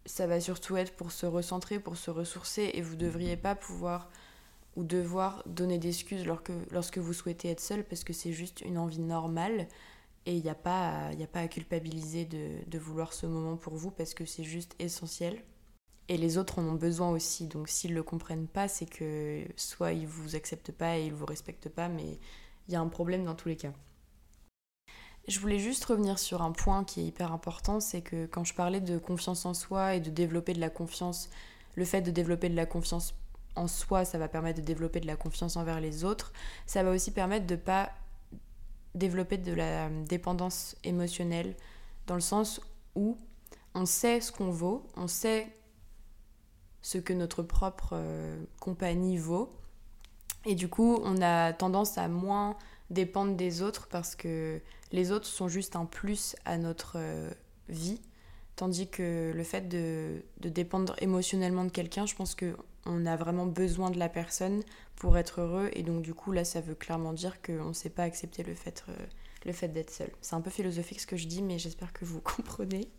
ça 0.06 0.28
va 0.28 0.40
surtout 0.40 0.78
être 0.78 0.96
pour 0.96 1.12
se 1.12 1.26
recentrer, 1.26 1.80
pour 1.80 1.98
se 1.98 2.10
ressourcer, 2.10 2.72
et 2.74 2.82
vous 2.82 2.96
ne 2.96 3.02
devriez 3.02 3.38
pas 3.38 3.54
pouvoir 3.54 4.10
ou 4.80 4.86
devoir 4.86 5.44
donner 5.46 5.78
d'excuses 5.78 6.26
lorsque, 6.26 6.54
lorsque 6.72 7.00
vous 7.00 7.12
souhaitez 7.12 7.50
être 7.50 7.60
seul, 7.60 7.84
parce 7.84 8.06
que 8.06 8.14
c'est 8.14 8.32
juste 8.32 8.62
une 8.62 8.78
envie 8.78 9.00
normale, 9.00 9.68
et 10.26 10.38
il 10.38 10.42
n'y 10.42 10.50
a, 10.50 10.56
pas 10.56 10.90
à, 10.90 11.10
a 11.10 11.28
pas 11.28 11.42
à 11.42 11.48
culpabiliser 11.50 12.24
de, 12.24 12.52
de 12.66 12.80
vouloir 12.80 13.12
ce 13.12 13.26
moment 13.26 13.58
pour 13.58 13.76
vous, 13.76 13.92
parce 13.92 14.14
que 14.14 14.24
c'est 14.24 14.46
juste 14.46 14.76
essentiel. 14.80 15.44
Et 16.08 16.16
les 16.16 16.38
autres 16.38 16.60
en 16.60 16.64
ont 16.64 16.76
besoin 16.76 17.10
aussi, 17.10 17.46
donc 17.48 17.68
s'ils 17.68 17.92
ne 17.92 17.96
le 17.98 18.04
comprennent 18.04 18.48
pas, 18.48 18.70
c'est 18.70 18.90
que 18.90 19.44
soit 19.58 19.92
ils 19.92 20.04
ne 20.04 20.08
vous 20.08 20.38
acceptent 20.38 20.72
pas 20.72 20.98
et 20.98 21.08
ils 21.08 21.12
ne 21.12 21.18
vous 21.18 21.26
respectent 21.26 21.70
pas, 21.70 21.90
mais 21.90 22.18
il 22.68 22.74
y 22.74 22.78
a 22.78 22.80
un 22.80 22.88
problème 22.88 23.26
dans 23.26 23.36
tous 23.36 23.50
les 23.50 23.58
cas. 23.58 23.74
Je 25.28 25.42
voulais 25.42 25.60
juste 25.60 25.84
revenir 25.84 26.18
sur 26.20 26.42
un 26.42 26.54
point 26.54 26.86
qui 26.86 27.02
est 27.02 27.06
hyper 27.06 27.34
important, 27.34 27.82
c'est 27.82 28.02
que 28.02 28.28
quand 28.28 28.46
je 28.46 28.54
parlais 28.54 28.80
de 28.80 28.98
confiance 28.98 29.46
en 29.46 29.54
soi 29.54 29.96
et 29.96 30.00
de 30.00 30.10
développer 30.10 30.54
de 30.54 30.62
la 30.62 30.70
confiance, 30.70 31.30
le 31.76 31.84
fait 31.84 32.02
de 32.02 32.12
développer 32.12 32.48
de 32.48 32.56
la 32.56 32.66
confiance 32.66 33.14
en 33.60 33.68
soi, 33.68 34.06
ça 34.06 34.18
va 34.18 34.28
permettre 34.28 34.62
de 34.62 34.66
développer 34.66 35.00
de 35.00 35.08
la 35.08 35.16
confiance 35.16 35.58
envers 35.58 35.80
les 35.80 36.04
autres, 36.04 36.34
ça 36.66 36.84
va 36.84 36.92
aussi 36.92 37.12
permettre 37.12 37.46
de 37.46 37.56
ne 37.56 37.60
pas 37.60 37.92
développer 38.96 39.38
de 39.38 39.54
la 39.54 39.90
dépendance 39.90 40.76
émotionnelle, 40.84 41.56
dans 42.08 42.16
le 42.16 42.22
sens 42.22 42.62
où 42.96 43.18
on 43.76 43.86
sait 43.86 44.22
ce 44.22 44.32
qu'on 44.32 44.50
vaut, 44.50 44.88
on 44.96 45.08
sait 45.08 45.48
ce 46.82 46.98
que 46.98 47.14
notre 47.14 47.44
propre 47.44 47.92
euh, 47.94 48.44
compagnie 48.60 49.18
vaut, 49.18 49.52
et 50.46 50.56
du 50.56 50.70
coup 50.70 51.00
on 51.04 51.22
a 51.22 51.54
tendance 51.54 51.98
à 51.98 52.08
moins 52.08 52.56
dépendre 52.90 53.36
des 53.36 53.62
autres 53.62 53.88
parce 53.88 54.16
que 54.16 54.62
les 54.92 55.12
autres 55.12 55.28
sont 55.28 55.48
juste 55.48 55.76
un 55.76 55.86
plus 55.86 56.36
à 56.46 56.58
notre 56.58 56.94
euh, 56.96 57.30
vie. 57.68 58.02
Tandis 58.56 58.90
que 58.90 59.32
le 59.34 59.44
fait 59.44 59.70
de, 59.70 60.24
dépendre 60.40 60.96
émotionnellement 61.00 61.64
de 61.64 61.70
quelqu'un, 61.70 62.06
je 62.06 62.16
pense 62.16 62.36
qu'on 62.84 63.06
a 63.06 63.16
vraiment 63.16 63.46
besoin 63.46 63.90
de 63.90 64.00
la 64.00 64.10
personne 64.10 64.64
pour 64.96 65.18
être 65.18 65.42
heureux. 65.42 65.70
Et 65.74 65.84
donc 65.84 66.02
du 66.02 66.14
coup, 66.14 66.32
là, 66.32 66.44
ça 66.44 66.62
veut 66.62 66.76
clairement 66.76 67.14
dire 67.14 67.42
qu'on 67.42 67.70
ne 67.70 67.74
sait 67.74 67.90
pas 67.90 68.04
accepter 68.04 68.44
le 68.44 68.56
fait, 68.56 68.84
euh, 68.90 68.96
le 69.46 69.54
fait 69.54 69.70
d'être 69.70 69.92
seul. 69.92 70.12
C'est 70.22 70.36
un 70.36 70.42
peu 70.42 70.50
philosophique 70.50 71.00
ce 71.00 71.08
que 71.08 71.18
je 71.18 71.28
dis, 71.28 71.42
mais 71.42 71.60
j'espère 71.60 71.94
que 71.94 72.06
vous 72.06 72.22
comprenez. 72.36 72.90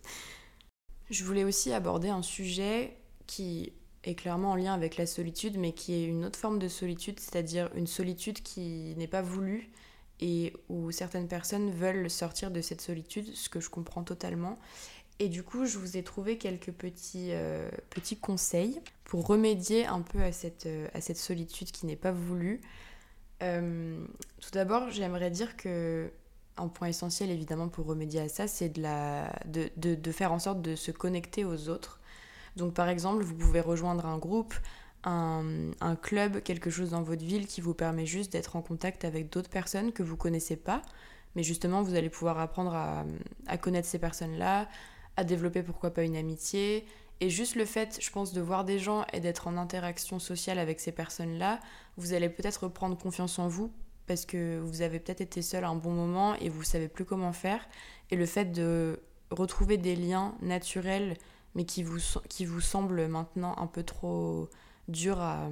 Je 1.11 1.25
voulais 1.25 1.45
aussi 1.45 1.73
aborder 1.73 2.09
un 2.09 2.23
sujet 2.23 2.97
qui 3.27 3.73
est 4.05 4.15
clairement 4.15 4.53
en 4.53 4.57
lien 4.57 4.73
avec 4.73 4.97
la 4.97 5.07
solitude, 5.07 5.59
mais 5.59 5.73
qui 5.73 5.93
est 5.95 6.05
une 6.05 6.25
autre 6.25 6.39
forme 6.39 6.59
de 6.59 6.69
solitude, 6.69 7.21
c'est-à-dire 7.21 7.69
une 7.75 7.87
solitude 7.87 8.43
qui 8.43 8.95
n'est 8.97 9.09
pas 9.09 9.23
voulue 9.23 9.71
et 10.21 10.53
où 10.69 10.91
certaines 10.91 11.29
personnes 11.29 11.71
veulent 11.71 12.11
sortir 12.11 12.51
de 12.51 12.61
cette 12.61 12.81
solitude, 12.81 13.35
ce 13.35 13.49
que 13.49 13.61
je 13.61 13.71
comprends 13.71 14.05
totalement. 14.05 14.59
Et 15.21 15.29
du 15.29 15.43
coup, 15.43 15.67
je 15.67 15.77
vous 15.77 15.99
ai 15.99 16.03
trouvé 16.03 16.39
quelques 16.39 16.73
petits, 16.73 17.29
euh, 17.33 17.69
petits 17.91 18.17
conseils 18.17 18.81
pour 19.05 19.27
remédier 19.27 19.85
un 19.85 20.00
peu 20.00 20.23
à 20.23 20.33
cette, 20.33 20.65
euh, 20.65 20.89
à 20.95 21.03
cette 21.03 21.19
solitude 21.19 21.71
qui 21.71 21.85
n'est 21.85 21.95
pas 21.95 22.11
voulue. 22.11 22.62
Euh, 23.43 24.03
tout 24.41 24.50
d'abord, 24.53 24.91
j'aimerais 24.91 25.31
dire 25.31 25.59
que 25.59 26.11
un 26.57 26.69
point 26.69 26.89
essentiel 26.89 27.31
évidemment 27.31 27.69
pour 27.69 27.85
remédier 27.85 28.21
à 28.21 28.29
ça, 28.31 28.49
c'est 28.49 28.71
de, 28.71 28.81
la, 28.81 29.31
de, 29.45 29.69
de, 29.77 29.95
de, 29.95 30.12
faire 30.12 30.33
en 30.33 30.39
sorte 30.39 30.62
de 30.62 30.75
se 30.75 30.91
connecter 30.91 31.45
aux 31.45 31.69
autres. 31.69 32.00
Donc 32.57 32.73
par 32.73 32.89
exemple, 32.89 33.23
vous 33.23 33.35
pouvez 33.35 33.61
rejoindre 33.61 34.07
un 34.07 34.17
groupe, 34.17 34.55
un, 35.05 35.71
un 35.83 35.97
club, 35.97 36.43
quelque 36.43 36.71
chose 36.71 36.91
dans 36.91 37.03
votre 37.03 37.25
ville 37.25 37.47
qui 37.47 37.61
vous 37.61 37.75
permet 37.75 38.07
juste 38.07 38.33
d'être 38.33 38.57
en 38.57 38.62
contact 38.62 39.05
avec 39.05 39.31
d'autres 39.31 39.50
personnes 39.50 39.93
que 39.93 40.03
vous 40.03 40.17
connaissez 40.17 40.57
pas. 40.57 40.81
Mais 41.37 41.43
justement, 41.43 41.83
vous 41.83 41.95
allez 41.95 42.11
pouvoir 42.11 42.39
apprendre 42.39 42.75
à, 42.75 43.05
à 43.47 43.59
connaître 43.59 43.87
ces 43.87 43.99
personnes-là, 43.99 44.67
à 45.17 45.25
développer 45.25 45.62
pourquoi 45.62 45.90
pas 45.90 46.02
une 46.02 46.17
amitié. 46.17 46.85
Et 47.21 47.29
juste 47.29 47.55
le 47.55 47.67
fait, 47.67 47.99
je 48.00 48.11
pense, 48.11 48.33
de 48.33 48.40
voir 48.40 48.64
des 48.64 48.79
gens 48.79 49.05
et 49.12 49.21
d'être 49.21 49.47
en 49.47 49.57
interaction 49.57 50.19
sociale 50.19 50.59
avec 50.59 50.81
ces 50.81 50.93
personnes-là, 50.93 51.61
vous 51.97 52.14
allez 52.14 52.31
peut-être 52.31 52.69
prendre 52.69 52.97
confiance 52.97 53.38
en 53.38 53.49
vous 53.49 53.71
parce 54.07 54.25
que 54.25 54.59
vous 54.59 54.83
avez 54.83 54.99
peut-être 54.99 55.21
été 55.21 55.43
seul 55.43 55.64
à 55.64 55.69
un 55.69 55.76
bon 55.76 55.93
moment 55.93 56.35
et 56.37 56.49
vous 56.49 56.62
savez 56.62 56.88
plus 56.88 57.05
comment 57.05 57.33
faire. 57.33 57.69
Et 58.11 58.17
le 58.17 58.26
fait 58.26 58.47
de 58.47 59.00
retrouver 59.31 59.76
des 59.76 59.95
liens 59.95 60.35
naturels 60.40 61.17
mais 61.55 61.64
qui 61.64 61.83
vous, 61.83 61.99
qui 62.29 62.45
vous 62.45 62.61
semblent 62.61 63.07
maintenant 63.07 63.55
un 63.59 63.67
peu 63.67 63.83
trop 63.83 64.49
durs 64.88 65.21
à, 65.21 65.49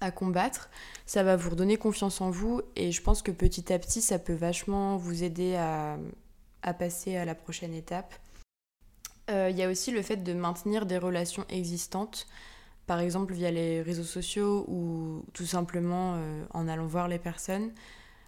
à 0.00 0.10
combattre, 0.10 0.70
ça 1.06 1.22
va 1.22 1.36
vous 1.36 1.50
redonner 1.50 1.76
confiance 1.76 2.20
en 2.20 2.30
vous 2.30 2.62
et 2.76 2.92
je 2.92 3.02
pense 3.02 3.22
que 3.22 3.30
petit 3.30 3.72
à 3.72 3.78
petit 3.78 4.00
ça 4.00 4.18
peut 4.18 4.32
vachement 4.32 4.96
vous 4.96 5.22
aider 5.22 5.54
à, 5.56 5.98
à 6.62 6.74
passer 6.74 7.16
à 7.16 7.24
la 7.24 7.34
prochaine 7.34 7.74
étape. 7.74 8.14
Euh, 9.30 9.48
il 9.50 9.56
y 9.56 9.62
a 9.62 9.68
aussi 9.70 9.90
le 9.90 10.02
fait 10.02 10.16
de 10.16 10.32
maintenir 10.32 10.86
des 10.86 10.98
relations 10.98 11.44
existantes, 11.48 12.26
par 12.86 13.00
exemple 13.00 13.32
via 13.32 13.50
les 13.50 13.82
réseaux 13.82 14.02
sociaux 14.02 14.64
ou 14.68 15.24
tout 15.32 15.46
simplement 15.46 16.14
euh, 16.16 16.44
en 16.50 16.68
allant 16.68 16.86
voir 16.86 17.08
les 17.08 17.18
personnes. 17.18 17.72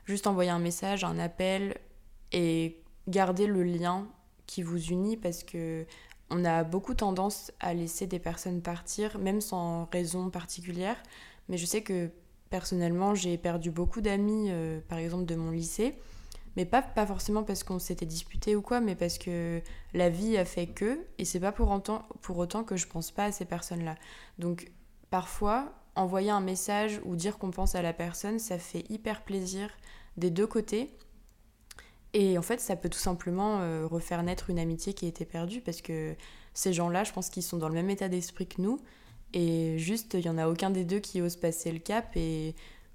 Juste 0.04 0.26
envoyer 0.26 0.50
un 0.50 0.58
message, 0.58 1.02
un 1.02 1.18
appel 1.18 1.76
et 2.32 2.80
garder 3.08 3.46
le 3.46 3.62
lien 3.62 4.06
qui 4.46 4.62
vous 4.62 4.80
unit 4.80 5.16
parce 5.16 5.42
que 5.42 5.86
on 6.30 6.44
a 6.44 6.64
beaucoup 6.64 6.94
tendance 6.94 7.52
à 7.60 7.74
laisser 7.74 8.06
des 8.06 8.18
personnes 8.18 8.62
partir, 8.62 9.18
même 9.18 9.40
sans 9.40 9.88
raison 9.92 10.30
particulière. 10.30 10.96
Mais 11.48 11.58
je 11.58 11.66
sais 11.66 11.82
que 11.82 12.10
personnellement, 12.50 13.14
j'ai 13.14 13.36
perdu 13.36 13.70
beaucoup 13.70 14.00
d'amis, 14.00 14.48
euh, 14.50 14.80
par 14.88 14.98
exemple 14.98 15.26
de 15.26 15.34
mon 15.34 15.50
lycée, 15.50 15.96
mais 16.56 16.64
pas, 16.64 16.82
forcément 17.06 17.42
parce 17.42 17.64
qu'on 17.64 17.78
s'était 17.78 18.06
disputé 18.06 18.54
ou 18.54 18.62
quoi, 18.62 18.80
mais 18.80 18.94
parce 18.94 19.18
que 19.18 19.60
la 19.92 20.08
vie 20.08 20.36
a 20.36 20.44
fait 20.44 20.66
que, 20.66 21.00
et 21.18 21.24
c'est 21.24 21.40
pas 21.40 21.52
pour 21.52 21.70
autant, 21.70 22.06
pour 22.20 22.38
autant 22.38 22.64
que 22.64 22.76
je 22.76 22.86
pense 22.86 23.10
pas 23.10 23.26
à 23.26 23.32
ces 23.32 23.44
personnes-là. 23.44 23.96
Donc 24.38 24.70
parfois, 25.10 25.72
envoyer 25.96 26.30
un 26.30 26.40
message 26.40 27.00
ou 27.04 27.16
dire 27.16 27.38
qu'on 27.38 27.50
pense 27.50 27.74
à 27.74 27.82
la 27.82 27.92
personne, 27.92 28.38
ça 28.38 28.58
fait 28.58 28.84
hyper 28.88 29.22
plaisir 29.22 29.70
des 30.16 30.30
deux 30.30 30.46
côtés. 30.46 30.96
Et 32.12 32.38
en 32.38 32.42
fait, 32.42 32.60
ça 32.60 32.76
peut 32.76 32.88
tout 32.88 32.98
simplement 32.98 33.60
euh, 33.60 33.86
refaire 33.86 34.22
naître 34.22 34.50
une 34.50 34.60
amitié 34.60 34.94
qui 34.94 35.06
été 35.06 35.24
perdue 35.24 35.60
parce 35.60 35.82
que 35.82 36.14
ces 36.52 36.72
gens-là, 36.72 37.02
je 37.02 37.12
pense 37.12 37.28
qu'ils 37.28 37.42
sont 37.42 37.56
dans 37.56 37.68
le 37.68 37.74
même 37.74 37.90
état 37.90 38.08
d'esprit 38.08 38.46
que 38.46 38.62
nous. 38.62 38.78
Et 39.32 39.76
juste, 39.78 40.14
il 40.14 40.20
n'y 40.20 40.28
en 40.28 40.38
a 40.38 40.48
aucun 40.48 40.70
des 40.70 40.84
deux 40.84 41.00
qui 41.00 41.20
ose 41.20 41.34
passer 41.34 41.72
le 41.72 41.80
cap. 41.80 42.16
Et 42.16 42.54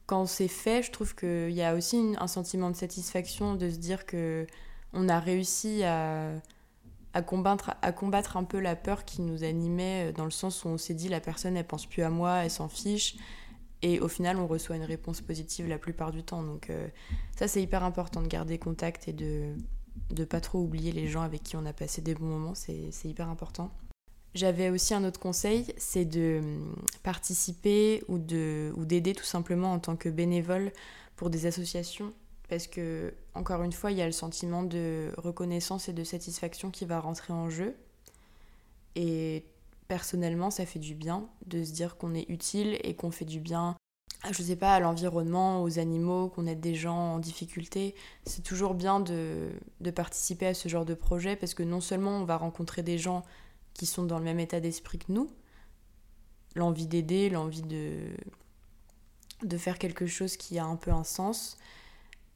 quand 0.10 0.26
c'est 0.26 0.48
fait, 0.48 0.82
je 0.82 0.90
trouve 0.90 1.14
qu'il 1.14 1.52
y 1.52 1.62
a 1.62 1.76
aussi 1.76 2.16
un 2.18 2.26
sentiment 2.26 2.72
de 2.72 2.76
satisfaction 2.76 3.54
de 3.54 3.70
se 3.70 3.76
dire 3.76 4.08
que 4.08 4.48
on 4.92 5.08
a 5.08 5.20
réussi 5.20 5.84
à, 5.84 6.42
combattre 7.28 8.36
un 8.36 8.44
peu 8.44 8.60
la 8.60 8.76
peur 8.76 9.06
qui 9.06 9.22
nous 9.22 9.44
animait, 9.44 10.10
euh, 10.10 10.12
dans 10.12 10.26
le 10.26 10.32
sens 10.32 10.66
où 10.66 10.68
on 10.68 10.80
s'est 10.80 10.96
dit 10.96 11.10
la 11.10 11.20
personne, 11.20 11.56
elle 11.56 11.68
pense 11.68 11.86
plus 11.86 12.02
à 12.02 12.10
moi, 12.10 12.38
elle 12.38 12.50
s'en 12.50 12.70
fiche. 12.70 13.18
Et 13.84 14.00
au 14.00 14.08
final, 14.08 14.38
on 14.38 14.48
reçoit 14.48 14.78
une 14.78 14.84
réponse 14.84 15.22
positive 15.22 15.68
la 15.68 15.78
plupart 15.78 16.12
du 16.12 16.24
temps. 16.24 16.42
Donc 16.42 16.72
euh, 16.72 16.88
ça, 17.38 17.48
c'est 17.48 17.62
hyper 17.62 17.84
important 17.84 18.24
de 18.24 18.28
garder 18.28 18.58
contact 18.58 19.08
et 19.08 19.14
de 19.14 19.54
ne 20.18 20.26
pas 20.26 20.42
trop 20.42 20.60
oublier 20.60 20.92
les 20.92 21.08
gens 21.08 21.22
avec 21.22 21.44
qui 21.44 21.56
on 21.56 21.68
a 21.68 21.74
passé 21.74 22.02
des 22.02 22.16
bons 22.16 22.26
moments. 22.26 22.56
C'est 22.56 22.90
hyper 23.06 23.30
important. 23.30 23.70
J'avais 24.36 24.70
aussi 24.70 24.94
un 24.94 25.04
autre 25.04 25.20
conseil, 25.20 25.74
c'est 25.78 26.06
de 26.06 26.40
hum, 26.42 26.76
participer 27.04 28.04
ou 28.08 28.20
d'aider 28.20 29.12
ou 29.12 29.14
tout 29.14 29.24
simplement 29.24 29.74
en 29.74 29.80
tant 29.80 29.96
que 29.96 30.10
bénévole 30.10 30.72
pour 31.16 31.30
des 31.30 31.46
associations. 31.46 32.14
Parce 32.48 32.68
que, 32.68 33.14
encore 33.36 33.62
une 33.64 33.72
fois, 33.72 33.92
il 33.92 33.98
y 33.98 34.02
a 34.02 34.08
le 34.08 34.12
sentiment 34.12 34.64
de 34.64 35.12
reconnaissance 35.18 35.88
et 35.88 35.94
de 35.94 36.04
satisfaction 36.04 36.72
qui 36.72 36.86
va 36.86 37.00
rentrer 37.00 37.32
en 37.32 37.50
jeu. 37.50 37.76
Et 38.96 39.46
personnellement, 39.88 40.50
ça 40.50 40.66
fait 40.66 40.80
du 40.80 40.96
bien 40.96 41.28
de 41.46 41.64
se 41.64 41.72
dire 41.72 41.98
qu'on 41.98 42.16
est 42.16 42.28
utile 42.30 42.78
et 42.84 42.96
qu'on 42.96 43.12
fait 43.12 43.26
du 43.26 43.40
bien, 43.40 43.76
je 44.32 44.42
sais 44.42 44.56
pas, 44.56 44.74
à 44.74 44.80
l'environnement, 44.80 45.62
aux 45.62 45.78
animaux, 45.78 46.30
qu'on 46.30 46.48
aide 46.48 46.60
des 46.60 46.74
gens 46.74 47.16
en 47.16 47.20
difficulté. 47.20 47.94
C'est 48.26 48.44
toujours 48.44 48.74
bien 48.74 49.00
de, 49.00 49.50
de, 49.82 49.92
participer 49.92 50.48
à 50.48 50.54
ce 50.56 50.70
genre 50.70 50.86
de 50.86 50.96
projet 50.96 51.36
parce 51.36 51.54
que 51.54 51.64
non 51.64 51.82
seulement 51.82 52.18
on 52.18 52.26
va 52.26 52.38
rencontrer 52.38 52.82
des 52.82 52.98
gens 52.98 53.24
qui 53.80 53.86
sont 53.86 54.04
dans 54.04 54.20
le 54.20 54.26
même 54.26 54.40
état 54.40 54.60
d'esprit 54.60 55.00
que 55.00 55.12
nous, 55.12 55.32
l'envie 56.56 56.88
d'aider, 56.88 57.30
l'envie 57.30 57.62
de, 57.62 58.12
de 59.44 59.58
faire 59.58 59.80
quelque 59.80 60.06
chose 60.06 60.38
qui 60.38 60.60
a 60.60 60.66
un 60.66 60.76
peu 60.76 60.92
un 60.92 61.04
sens. 61.04 61.58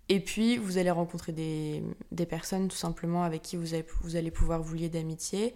Et 0.10 0.20
puis, 0.20 0.58
vous 0.58 0.78
allez 0.78 0.92
rencontrer 0.92 1.32
des, 1.32 1.84
des 2.12 2.26
personnes 2.26 2.68
tout 2.68 2.78
simplement 2.78 3.24
avec 3.24 3.42
qui 3.42 3.58
vous, 3.58 3.74
avez, 3.74 3.86
vous 4.02 4.16
allez 4.16 4.32
pouvoir 4.32 4.62
vous 4.62 4.76
lier 4.76 4.90
d'amitié, 4.90 5.54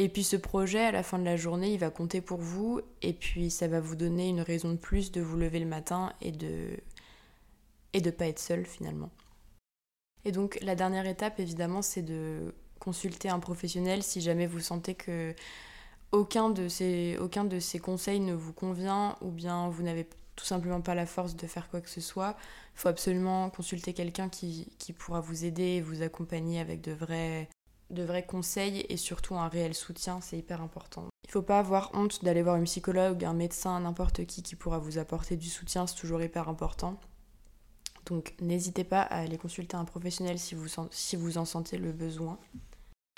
et 0.00 0.08
puis 0.08 0.22
ce 0.22 0.36
projet, 0.36 0.78
à 0.78 0.92
la 0.92 1.02
fin 1.02 1.18
de 1.18 1.24
la 1.24 1.36
journée, 1.36 1.72
il 1.72 1.80
va 1.80 1.90
compter 1.90 2.20
pour 2.20 2.38
vous. 2.38 2.80
Et 3.02 3.12
puis 3.12 3.50
ça 3.50 3.66
va 3.66 3.80
vous 3.80 3.96
donner 3.96 4.28
une 4.28 4.40
raison 4.40 4.70
de 4.70 4.76
plus 4.76 5.10
de 5.10 5.20
vous 5.20 5.36
lever 5.36 5.58
le 5.58 5.66
matin 5.66 6.12
et 6.22 6.30
de 6.30 6.70
et 7.92 8.00
de 8.00 8.10
pas 8.10 8.28
être 8.28 8.38
seul 8.38 8.64
finalement. 8.64 9.10
Et 10.24 10.30
donc 10.30 10.56
la 10.62 10.76
dernière 10.76 11.06
étape, 11.06 11.40
évidemment, 11.40 11.82
c'est 11.82 12.02
de 12.02 12.54
consulter 12.88 13.28
un 13.28 13.38
professionnel 13.38 14.02
si 14.02 14.22
jamais 14.22 14.46
vous 14.46 14.60
sentez 14.60 14.94
que 14.94 15.34
aucun 16.10 16.48
de 16.48 16.68
ces, 16.68 17.18
conseils 17.82 18.20
ne 18.20 18.32
vous 18.32 18.54
convient 18.54 19.18
ou 19.20 19.30
bien 19.30 19.68
vous 19.68 19.82
n'avez 19.82 20.08
tout 20.36 20.46
simplement 20.46 20.80
pas 20.80 20.94
la 20.94 21.04
force 21.04 21.36
de 21.36 21.46
faire 21.46 21.68
quoi 21.68 21.82
que 21.82 21.90
ce 21.90 22.00
soit. 22.00 22.34
Il 22.74 22.80
faut 22.80 22.88
absolument 22.88 23.50
consulter 23.50 23.92
quelqu'un 23.92 24.30
qui, 24.30 24.72
pourra 24.96 25.20
vous 25.20 25.44
aider 25.44 25.76
et 25.76 25.80
vous 25.82 26.00
accompagner 26.00 26.60
avec 26.60 26.80
de 26.80 26.92
vrais, 26.92 27.46
conseils 28.26 28.86
et 28.88 28.96
surtout 28.96 29.34
un 29.34 29.48
réel 29.48 29.74
soutien, 29.74 30.22
c'est 30.22 30.38
hyper 30.38 30.62
important. 30.62 31.08
Il 31.24 31.28
ne 31.28 31.32
faut 31.32 31.42
pas 31.42 31.58
avoir 31.58 31.90
honte 31.92 32.24
d'aller 32.24 32.40
voir 32.40 32.56
une 32.56 32.64
psychologue, 32.64 33.22
un 33.22 33.34
médecin, 33.34 33.78
n'importe 33.80 34.24
qui 34.24 34.42
qui 34.42 34.56
pourra 34.56 34.78
vous 34.78 34.96
apporter 34.96 35.36
du 35.36 35.50
soutien, 35.50 35.86
c'est 35.86 35.96
toujours 35.96 36.22
hyper 36.22 36.48
important. 36.48 36.98
Donc 38.06 38.34
n'hésitez 38.40 38.84
pas 38.84 39.02
à 39.02 39.18
aller 39.18 39.36
consulter 39.36 39.76
un 39.76 39.84
professionnel 39.84 40.38
si 40.38 40.54
vous 41.16 41.38
en 41.38 41.44
sentez 41.44 41.76
le 41.76 41.92
besoin. 41.92 42.38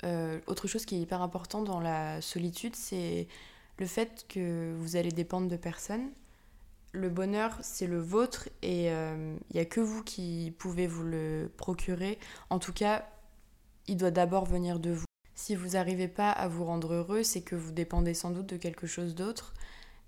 Euh, 0.03 0.39
autre 0.47 0.67
chose 0.67 0.85
qui 0.85 0.95
est 0.95 0.99
hyper 0.99 1.21
important 1.21 1.61
dans 1.61 1.79
la 1.79 2.21
solitude, 2.21 2.75
c'est 2.75 3.27
le 3.77 3.85
fait 3.85 4.25
que 4.27 4.73
vous 4.77 4.95
allez 4.95 5.11
dépendre 5.11 5.47
de 5.47 5.57
personnes. 5.57 6.09
Le 6.93 7.09
bonheur, 7.09 7.57
c'est 7.61 7.87
le 7.87 7.99
vôtre 7.99 8.49
et 8.61 8.85
il 8.85 8.89
euh, 8.89 9.35
n'y 9.53 9.59
a 9.59 9.65
que 9.65 9.79
vous 9.79 10.03
qui 10.03 10.53
pouvez 10.57 10.87
vous 10.87 11.03
le 11.03 11.49
procurer. 11.55 12.19
En 12.49 12.59
tout 12.59 12.73
cas, 12.73 13.07
il 13.87 13.97
doit 13.97 14.11
d'abord 14.11 14.45
venir 14.45 14.79
de 14.79 14.91
vous. 14.91 15.05
Si 15.35 15.55
vous 15.55 15.69
n'arrivez 15.69 16.07
pas 16.07 16.31
à 16.31 16.47
vous 16.47 16.65
rendre 16.65 16.93
heureux, 16.93 17.23
c'est 17.23 17.41
que 17.41 17.55
vous 17.55 17.71
dépendez 17.71 18.13
sans 18.13 18.31
doute 18.31 18.47
de 18.47 18.57
quelque 18.57 18.87
chose 18.87 19.15
d'autre 19.15 19.53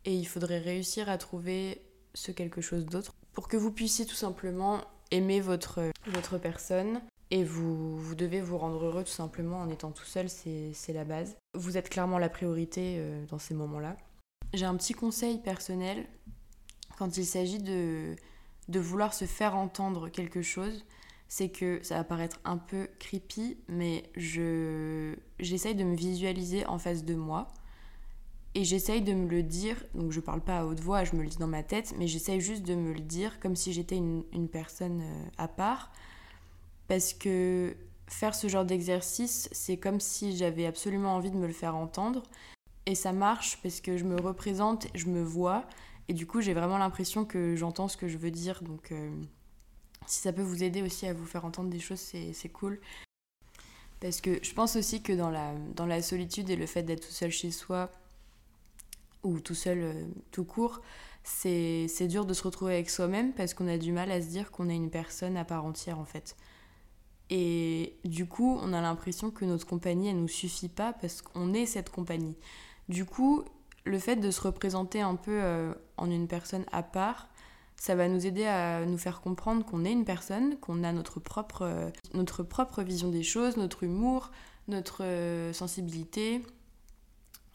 et 0.05 0.13
il 0.13 0.25
faudrait 0.25 0.59
réussir 0.59 1.09
à 1.09 1.17
trouver 1.17 1.81
ce 2.13 2.31
quelque 2.31 2.61
chose 2.61 2.85
d'autre 2.85 3.13
pour 3.31 3.47
que 3.47 3.57
vous 3.57 3.71
puissiez 3.71 4.05
tout 4.05 4.15
simplement 4.15 4.81
aimer 5.11 5.39
votre, 5.39 5.81
votre 6.07 6.37
personne 6.37 7.01
et 7.33 7.43
vous, 7.43 7.97
vous 7.97 8.13
devez 8.13 8.41
vous 8.41 8.59
rendre 8.59 8.85
heureux 8.85 9.03
tout 9.03 9.09
simplement 9.09 9.61
en 9.61 9.69
étant 9.69 9.89
tout 9.89 10.05
seul, 10.05 10.29
c'est 10.29 10.93
la 10.93 11.03
base. 11.03 11.35
Vous 11.55 11.77
êtes 11.77 11.89
clairement 11.89 12.19
la 12.19 12.29
priorité 12.29 12.97
euh, 12.99 13.25
dans 13.25 13.39
ces 13.39 13.55
moments-là. 13.55 13.97
J'ai 14.53 14.67
un 14.67 14.75
petit 14.75 14.93
conseil 14.93 15.39
personnel 15.39 16.05
quand 16.99 17.17
il 17.17 17.25
s'agit 17.25 17.57
de, 17.57 18.15
vouloir 18.69 19.15
se 19.15 19.25
faire 19.25 19.55
entendre 19.55 20.09
quelque 20.09 20.43
chose 20.43 20.85
c'est 21.27 21.49
que 21.49 21.79
ça 21.81 21.95
va 21.95 22.03
paraître 22.03 22.39
un 22.45 22.57
peu 22.57 22.87
creepy, 22.99 23.57
mais 23.67 24.03
je 24.15 25.15
j'essaye 25.39 25.73
de 25.73 25.83
me 25.83 25.95
visualiser 25.95 26.63
en 26.67 26.77
face 26.77 27.03
de 27.03 27.15
moi 27.15 27.47
et 28.53 28.63
j'essaye 28.63 29.01
de 29.01 29.13
me 29.13 29.27
le 29.27 29.41
dire. 29.41 29.83
Donc 29.95 30.11
je 30.11 30.19
parle 30.19 30.41
pas 30.41 30.59
à 30.59 30.65
haute 30.65 30.81
voix, 30.81 31.03
je 31.03 31.15
me 31.15 31.23
le 31.23 31.29
dis 31.29 31.37
dans 31.37 31.47
ma 31.47 31.63
tête, 31.63 31.95
mais 31.97 32.05
j'essaye 32.05 32.39
juste 32.39 32.61
de 32.61 32.75
me 32.75 32.93
le 32.93 32.99
dire 32.99 33.39
comme 33.39 33.55
si 33.55 33.73
j'étais 33.73 33.97
une, 33.97 34.47
personne 34.51 35.01
euh, 35.01 35.25
à 35.39 35.47
part. 35.47 35.91
Parce 36.93 37.13
que 37.13 37.75
faire 38.05 38.35
ce 38.35 38.47
genre 38.47 38.65
d'exercice, 38.65 39.49
c'est 39.51 39.77
comme 39.77 39.99
si 39.99 40.37
j'avais 40.37 40.67
absolument 40.67 41.15
envie 41.15 41.31
de 41.31 41.37
me 41.37 41.47
le 41.47 41.53
faire 41.53 41.75
entendre. 41.75 42.21
Et 42.85 42.93
ça 42.93 43.13
marche 43.13 43.57
parce 43.63 43.81
que 43.81 43.97
je 43.97 44.03
me 44.03 44.21
représente, 44.21 44.85
je 44.93 45.07
me 45.07 45.23
vois, 45.23 45.65
et 46.07 46.13
du 46.13 46.27
coup 46.27 46.39
j'ai 46.39 46.53
vraiment 46.53 46.77
l'impression 46.77 47.25
que 47.25 47.55
j'entends 47.55 47.87
ce 47.87 47.97
que 47.97 48.07
je 48.07 48.19
veux 48.19 48.29
dire. 48.29 48.61
Donc 48.61 48.91
euh, 48.91 49.09
si 50.05 50.19
ça 50.19 50.31
peut 50.31 50.43
vous 50.43 50.63
aider 50.63 50.83
aussi 50.83 51.07
à 51.07 51.13
vous 51.13 51.25
faire 51.25 51.45
entendre 51.45 51.71
des 51.71 51.79
choses, 51.79 51.99
c'est 51.99 52.49
cool. 52.49 52.79
Parce 53.99 54.21
que 54.21 54.37
je 54.43 54.53
pense 54.53 54.75
aussi 54.75 55.01
que 55.01 55.13
dans 55.13 55.31
la, 55.31 56.01
solitude 56.03 56.51
et 56.51 56.55
le 56.55 56.67
fait 56.67 56.83
d'être 56.83 57.07
tout 57.07 57.11
seul 57.11 57.31
chez 57.31 57.49
soi, 57.49 57.89
ou 59.23 59.39
tout 59.39 59.55
seul 59.55 59.79
euh, 59.79 60.05
tout 60.29 60.45
court, 60.45 60.79
c'est 61.23 62.07
dur 62.07 62.27
de 62.27 62.35
se 62.35 62.43
retrouver 62.43 62.75
avec 62.75 62.91
soi-même 62.91 63.33
parce 63.33 63.55
qu'on 63.55 63.67
a 63.67 63.79
du 63.79 63.93
mal 63.93 64.11
à 64.11 64.21
se 64.21 64.27
dire 64.27 64.51
qu'on 64.51 64.69
est 64.69 64.75
une 64.75 64.91
personne 64.91 65.37
à 65.37 65.43
part 65.43 65.65
entière 65.65 65.97
en 65.97 66.05
fait. 66.05 66.35
Et 67.35 67.97
du 68.05 68.27
coup, 68.27 68.59
on 68.61 68.73
a 68.73 68.81
l'impression 68.81 69.31
que 69.31 69.43
notre 69.43 69.65
compagnie, 69.65 70.09
elle 70.09 70.21
nous 70.21 70.27
suffit 70.27 70.69
pas 70.69 70.93
parce 70.93 71.23
qu'on 71.23 71.51
est 71.55 71.65
cette 71.65 71.89
compagnie. 71.89 72.37
Du 72.89 73.05
coup, 73.05 73.43
le 73.85 73.97
fait 73.97 74.17
de 74.17 74.29
se 74.29 74.39
représenter 74.39 75.01
un 75.01 75.15
peu 75.15 75.39
euh, 75.41 75.73
en 75.97 76.11
une 76.11 76.27
personne 76.27 76.63
à 76.71 76.83
part, 76.83 77.29
ça 77.75 77.95
va 77.95 78.07
nous 78.07 78.27
aider 78.27 78.45
à 78.45 78.85
nous 78.85 78.99
faire 78.99 79.19
comprendre 79.19 79.65
qu'on 79.65 79.83
est 79.83 79.91
une 79.91 80.05
personne, 80.05 80.57
qu'on 80.57 80.83
a 80.83 80.93
notre 80.93 81.19
propre, 81.19 81.63
euh, 81.63 81.89
notre 82.13 82.43
propre 82.43 82.83
vision 82.83 83.09
des 83.09 83.23
choses, 83.23 83.57
notre 83.57 83.81
humour, 83.81 84.29
notre 84.67 85.03
euh, 85.03 85.53
sensibilité, 85.53 86.43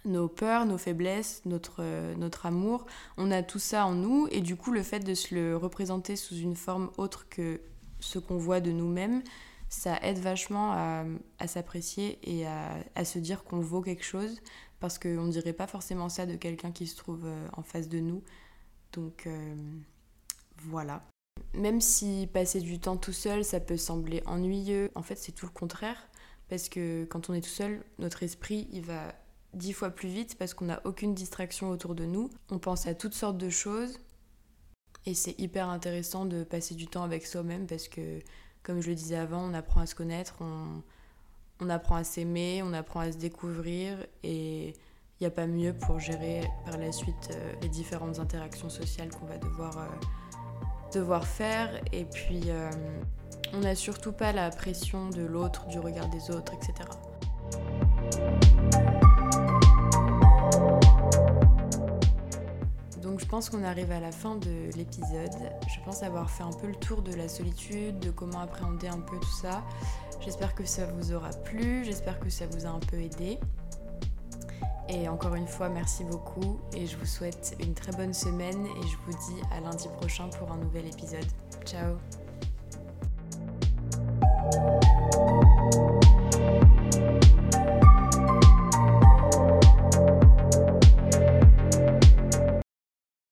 nos 0.04 0.26
peurs, 0.26 0.66
nos 0.66 0.78
faiblesses, 0.78 1.40
notre, 1.44 1.84
notre 2.16 2.46
amour. 2.46 2.84
On 3.16 3.30
a 3.30 3.44
tout 3.44 3.60
ça 3.60 3.86
en 3.86 3.94
nous 3.94 4.26
et 4.32 4.40
du 4.40 4.56
coup 4.56 4.72
le 4.72 4.82
fait 4.82 5.00
de 5.00 5.14
se 5.14 5.36
le 5.36 5.56
représenter 5.56 6.16
sous 6.16 6.34
une 6.34 6.56
forme 6.56 6.90
autre 6.96 7.28
que 7.28 7.60
ce 8.00 8.18
qu'on 8.18 8.38
voit 8.38 8.60
de 8.60 8.72
nous-mêmes, 8.72 9.22
ça 9.68 9.98
aide 10.02 10.18
vachement 10.18 10.72
à, 10.72 11.46
s'apprécier 11.46 12.18
et 12.22 12.46
à, 12.46 13.04
se 13.04 13.18
dire 13.18 13.44
qu'on 13.44 13.60
vaut 13.60 13.82
quelque 13.82 14.04
chose 14.04 14.40
parce 14.80 14.98
qu'on 14.98 15.24
ne 15.24 15.32
dirait 15.32 15.52
pas 15.52 15.66
forcément 15.66 16.08
ça 16.08 16.24
de 16.26 16.36
quelqu'un 16.36 16.70
qui 16.70 16.86
se 16.86 16.96
trouve 16.96 17.24
euh, 17.26 17.48
en 17.56 17.62
face 17.62 17.88
de 17.88 17.98
nous. 17.98 18.22
Donc 18.92 19.26
euh, 19.26 19.56
voilà. 20.58 21.02
Même 21.52 21.80
si 21.80 22.28
passer 22.32 22.60
du 22.60 22.78
temps 22.78 22.96
tout 22.96 23.12
seul, 23.12 23.44
ça 23.44 23.58
peut 23.58 23.76
sembler 23.76 24.22
ennuyeux, 24.26 24.90
en 24.94 25.02
fait 25.02 25.16
c'est 25.16 25.32
tout 25.32 25.46
le 25.46 25.52
contraire. 25.52 26.08
Parce 26.48 26.68
que 26.68 27.04
quand 27.04 27.28
on 27.28 27.34
est 27.34 27.40
tout 27.40 27.50
seul, 27.50 27.84
notre 27.98 28.22
esprit, 28.22 28.68
il 28.72 28.82
va 28.82 29.14
dix 29.54 29.72
fois 29.72 29.90
plus 29.90 30.08
vite 30.08 30.36
parce 30.38 30.54
qu'on 30.54 30.66
n'a 30.66 30.80
aucune 30.84 31.14
distraction 31.14 31.70
autour 31.70 31.94
de 31.94 32.04
nous. 32.04 32.30
On 32.50 32.58
pense 32.58 32.86
à 32.86 32.94
toutes 32.94 33.14
sortes 33.14 33.38
de 33.38 33.50
choses. 33.50 33.98
Et 35.06 35.14
c'est 35.14 35.38
hyper 35.38 35.68
intéressant 35.68 36.26
de 36.26 36.44
passer 36.44 36.74
du 36.74 36.86
temps 36.86 37.02
avec 37.02 37.26
soi-même 37.26 37.66
parce 37.66 37.88
que 37.88 38.20
comme 38.68 38.82
je 38.82 38.90
le 38.90 38.94
disais 38.94 39.16
avant, 39.16 39.40
on 39.40 39.54
apprend 39.54 39.80
à 39.80 39.86
se 39.86 39.94
connaître, 39.94 40.34
on, 41.60 41.70
apprend 41.70 41.96
à 41.96 42.04
s'aimer, 42.04 42.62
on 42.62 42.74
apprend 42.74 43.00
à 43.00 43.10
se 43.10 43.16
découvrir 43.16 43.96
et 44.22 44.68
il 44.68 45.22
n'y 45.22 45.26
a 45.26 45.30
pas 45.30 45.46
mieux 45.46 45.72
pour 45.72 45.98
gérer 45.98 46.42
par 46.66 46.76
la 46.76 46.92
suite 46.92 47.30
euh, 47.30 47.54
les 47.62 47.70
différentes 47.70 48.18
interactions 48.18 48.68
sociales 48.68 49.08
qu'on 49.08 49.24
va 49.24 49.38
devoir, 49.38 49.78
euh, 49.78 49.86
devoir 50.92 51.26
faire. 51.26 51.80
Et 51.92 52.04
puis, 52.04 52.42
euh, 52.48 52.70
on 53.54 53.60
n'a 53.60 53.74
surtout 53.74 54.12
pas 54.12 54.32
la 54.32 54.50
pression 54.50 55.08
de 55.08 55.22
l'autre, 55.22 55.66
du 55.68 55.78
regard 55.78 56.10
des 56.10 56.30
autres, 56.30 56.52
etc. 56.52 56.74
pense 63.28 63.50
qu'on 63.50 63.62
arrive 63.62 63.92
à 63.92 64.00
la 64.00 64.10
fin 64.10 64.36
de 64.36 64.74
l'épisode. 64.76 65.34
Je 65.68 65.84
pense 65.84 66.02
avoir 66.02 66.30
fait 66.30 66.42
un 66.42 66.52
peu 66.52 66.66
le 66.66 66.74
tour 66.74 67.02
de 67.02 67.14
la 67.14 67.28
solitude, 67.28 67.98
de 67.98 68.10
comment 68.10 68.40
appréhender 68.40 68.88
un 68.88 69.00
peu 69.00 69.18
tout 69.18 69.36
ça. 69.42 69.62
J'espère 70.20 70.54
que 70.54 70.64
ça 70.64 70.86
vous 70.86 71.12
aura 71.12 71.30
plu, 71.30 71.84
j'espère 71.84 72.18
que 72.18 72.30
ça 72.30 72.46
vous 72.46 72.66
a 72.66 72.70
un 72.70 72.80
peu 72.80 73.00
aidé. 73.00 73.38
Et 74.88 75.08
encore 75.08 75.34
une 75.34 75.46
fois, 75.46 75.68
merci 75.68 76.04
beaucoup 76.04 76.58
et 76.72 76.86
je 76.86 76.96
vous 76.96 77.06
souhaite 77.06 77.54
une 77.60 77.74
très 77.74 77.92
bonne 77.92 78.14
semaine 78.14 78.64
et 78.64 78.86
je 78.86 78.96
vous 79.06 79.12
dis 79.12 79.42
à 79.52 79.60
lundi 79.60 79.88
prochain 79.98 80.28
pour 80.38 80.50
un 80.50 80.56
nouvel 80.56 80.86
épisode. 80.86 81.26
Ciao 81.66 81.98